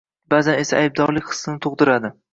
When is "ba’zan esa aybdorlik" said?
0.33-1.31